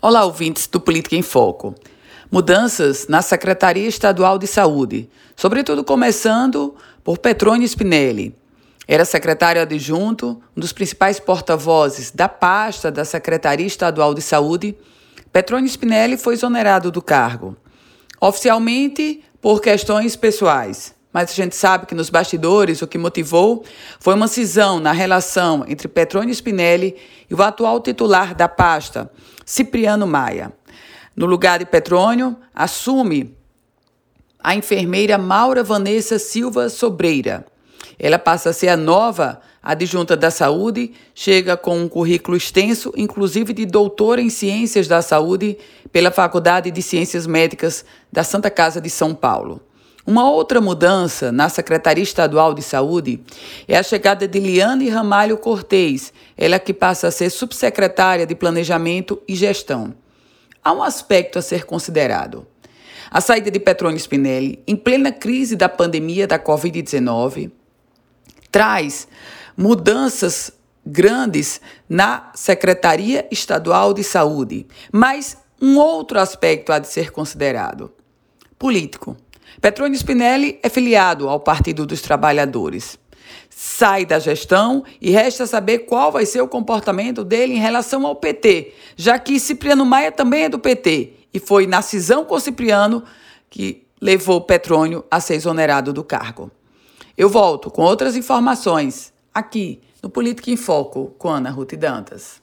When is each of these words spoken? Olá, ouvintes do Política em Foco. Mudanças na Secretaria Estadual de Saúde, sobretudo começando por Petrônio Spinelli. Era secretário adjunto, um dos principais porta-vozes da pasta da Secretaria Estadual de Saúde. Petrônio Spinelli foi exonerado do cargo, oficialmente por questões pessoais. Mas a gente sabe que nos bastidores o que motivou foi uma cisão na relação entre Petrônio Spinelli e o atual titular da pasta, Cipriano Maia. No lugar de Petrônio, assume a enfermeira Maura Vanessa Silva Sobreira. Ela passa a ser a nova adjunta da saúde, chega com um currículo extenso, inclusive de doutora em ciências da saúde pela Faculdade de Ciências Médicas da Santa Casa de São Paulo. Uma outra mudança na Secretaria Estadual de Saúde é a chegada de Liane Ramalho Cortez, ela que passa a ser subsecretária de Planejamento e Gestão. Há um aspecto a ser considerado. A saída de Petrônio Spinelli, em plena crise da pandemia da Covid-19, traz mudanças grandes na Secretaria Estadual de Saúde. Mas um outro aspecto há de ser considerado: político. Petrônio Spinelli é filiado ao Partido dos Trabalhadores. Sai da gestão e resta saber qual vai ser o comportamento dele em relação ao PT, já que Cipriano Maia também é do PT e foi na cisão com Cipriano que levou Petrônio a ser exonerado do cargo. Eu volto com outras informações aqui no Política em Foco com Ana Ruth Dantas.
Olá, 0.00 0.24
ouvintes 0.24 0.66
do 0.66 0.80
Política 0.80 1.14
em 1.14 1.22
Foco. 1.22 1.74
Mudanças 2.30 3.06
na 3.08 3.22
Secretaria 3.22 3.86
Estadual 3.86 4.38
de 4.38 4.46
Saúde, 4.46 5.08
sobretudo 5.36 5.84
começando 5.84 6.74
por 7.04 7.18
Petrônio 7.18 7.66
Spinelli. 7.68 8.34
Era 8.88 9.04
secretário 9.04 9.62
adjunto, 9.62 10.42
um 10.56 10.60
dos 10.60 10.72
principais 10.72 11.20
porta-vozes 11.20 12.10
da 12.10 12.28
pasta 12.28 12.90
da 12.90 13.04
Secretaria 13.04 13.66
Estadual 13.66 14.12
de 14.14 14.22
Saúde. 14.22 14.76
Petrônio 15.32 15.68
Spinelli 15.68 16.16
foi 16.16 16.34
exonerado 16.34 16.90
do 16.90 17.02
cargo, 17.02 17.56
oficialmente 18.20 19.22
por 19.40 19.60
questões 19.60 20.16
pessoais. 20.16 20.94
Mas 21.12 21.30
a 21.30 21.34
gente 21.34 21.54
sabe 21.54 21.86
que 21.86 21.94
nos 21.94 22.08
bastidores 22.08 22.80
o 22.80 22.86
que 22.86 22.96
motivou 22.96 23.64
foi 24.00 24.14
uma 24.14 24.28
cisão 24.28 24.80
na 24.80 24.92
relação 24.92 25.64
entre 25.68 25.86
Petrônio 25.86 26.34
Spinelli 26.34 26.96
e 27.28 27.34
o 27.34 27.42
atual 27.42 27.80
titular 27.80 28.34
da 28.34 28.48
pasta, 28.48 29.10
Cipriano 29.44 30.06
Maia. 30.06 30.52
No 31.14 31.26
lugar 31.26 31.58
de 31.58 31.66
Petrônio, 31.66 32.36
assume 32.54 33.36
a 34.42 34.54
enfermeira 34.54 35.18
Maura 35.18 35.62
Vanessa 35.62 36.18
Silva 36.18 36.68
Sobreira. 36.70 37.46
Ela 37.98 38.18
passa 38.18 38.50
a 38.50 38.52
ser 38.52 38.68
a 38.68 38.76
nova 38.76 39.40
adjunta 39.62 40.16
da 40.16 40.30
saúde, 40.30 40.92
chega 41.14 41.56
com 41.56 41.78
um 41.78 41.88
currículo 41.88 42.36
extenso, 42.36 42.92
inclusive 42.96 43.52
de 43.52 43.64
doutora 43.64 44.20
em 44.20 44.30
ciências 44.30 44.88
da 44.88 45.00
saúde 45.02 45.56
pela 45.92 46.10
Faculdade 46.10 46.70
de 46.70 46.82
Ciências 46.82 47.26
Médicas 47.26 47.84
da 48.10 48.24
Santa 48.24 48.50
Casa 48.50 48.80
de 48.80 48.90
São 48.90 49.14
Paulo. 49.14 49.60
Uma 50.04 50.28
outra 50.28 50.60
mudança 50.60 51.30
na 51.30 51.48
Secretaria 51.48 52.02
Estadual 52.02 52.54
de 52.54 52.62
Saúde 52.62 53.20
é 53.68 53.78
a 53.78 53.82
chegada 53.84 54.26
de 54.26 54.40
Liane 54.40 54.88
Ramalho 54.88 55.38
Cortez, 55.38 56.12
ela 56.36 56.58
que 56.58 56.74
passa 56.74 57.06
a 57.06 57.10
ser 57.12 57.30
subsecretária 57.30 58.26
de 58.26 58.34
Planejamento 58.34 59.22
e 59.28 59.36
Gestão. 59.36 59.94
Há 60.64 60.72
um 60.72 60.82
aspecto 60.82 61.38
a 61.38 61.42
ser 61.42 61.64
considerado. 61.64 62.44
A 63.12 63.20
saída 63.20 63.48
de 63.48 63.60
Petrônio 63.60 63.98
Spinelli, 63.98 64.60
em 64.66 64.74
plena 64.74 65.12
crise 65.12 65.54
da 65.54 65.68
pandemia 65.68 66.26
da 66.26 66.38
Covid-19, 66.38 67.52
traz 68.50 69.06
mudanças 69.56 70.50
grandes 70.84 71.60
na 71.88 72.32
Secretaria 72.34 73.28
Estadual 73.30 73.94
de 73.94 74.02
Saúde. 74.02 74.66
Mas 74.90 75.36
um 75.60 75.78
outro 75.78 76.18
aspecto 76.18 76.72
há 76.72 76.80
de 76.80 76.88
ser 76.88 77.12
considerado: 77.12 77.92
político. 78.58 79.16
Petrônio 79.60 79.96
Spinelli 79.96 80.58
é 80.62 80.68
filiado 80.68 81.28
ao 81.28 81.40
Partido 81.40 81.86
dos 81.86 82.00
Trabalhadores. 82.00 82.98
Sai 83.48 84.04
da 84.04 84.18
gestão 84.18 84.84
e 85.00 85.10
resta 85.10 85.46
saber 85.46 85.80
qual 85.80 86.10
vai 86.10 86.26
ser 86.26 86.40
o 86.40 86.48
comportamento 86.48 87.24
dele 87.24 87.54
em 87.54 87.60
relação 87.60 88.06
ao 88.06 88.16
PT, 88.16 88.72
já 88.96 89.18
que 89.18 89.38
Cipriano 89.38 89.84
Maia 89.84 90.10
também 90.10 90.44
é 90.44 90.48
do 90.48 90.58
PT 90.58 91.12
e 91.32 91.38
foi 91.38 91.66
na 91.66 91.80
cisão 91.80 92.24
com 92.24 92.38
Cipriano 92.38 93.02
que 93.48 93.86
levou 94.00 94.40
Petrônio 94.40 95.04
a 95.10 95.20
ser 95.20 95.34
exonerado 95.34 95.92
do 95.92 96.02
cargo. 96.02 96.50
Eu 97.16 97.28
volto 97.28 97.70
com 97.70 97.82
outras 97.82 98.16
informações 98.16 99.12
aqui 99.32 99.80
no 100.02 100.10
Política 100.10 100.50
em 100.50 100.56
Foco 100.56 101.14
com 101.18 101.28
Ana 101.28 101.50
Ruth 101.50 101.74
Dantas. 101.74 102.41